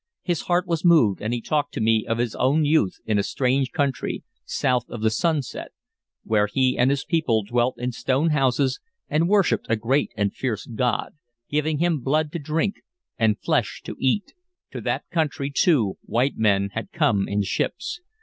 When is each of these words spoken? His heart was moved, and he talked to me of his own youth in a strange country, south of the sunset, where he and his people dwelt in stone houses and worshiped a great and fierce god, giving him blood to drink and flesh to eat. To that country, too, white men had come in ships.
His 0.23 0.41
heart 0.49 0.65
was 0.65 0.83
moved, 0.83 1.21
and 1.21 1.31
he 1.31 1.41
talked 1.41 1.75
to 1.75 1.79
me 1.79 2.07
of 2.07 2.17
his 2.17 2.33
own 2.33 2.65
youth 2.65 2.97
in 3.05 3.19
a 3.19 3.21
strange 3.21 3.71
country, 3.71 4.23
south 4.45 4.89
of 4.89 5.01
the 5.01 5.11
sunset, 5.11 5.73
where 6.23 6.47
he 6.47 6.75
and 6.75 6.89
his 6.89 7.05
people 7.05 7.43
dwelt 7.43 7.77
in 7.77 7.91
stone 7.91 8.31
houses 8.31 8.79
and 9.11 9.29
worshiped 9.29 9.67
a 9.69 9.75
great 9.75 10.11
and 10.17 10.33
fierce 10.33 10.65
god, 10.65 11.13
giving 11.51 11.77
him 11.77 11.99
blood 11.99 12.31
to 12.31 12.39
drink 12.39 12.77
and 13.19 13.39
flesh 13.41 13.79
to 13.83 13.95
eat. 13.99 14.33
To 14.71 14.81
that 14.81 15.07
country, 15.11 15.51
too, 15.55 15.99
white 16.01 16.35
men 16.35 16.69
had 16.73 16.91
come 16.91 17.27
in 17.27 17.43
ships. 17.43 18.01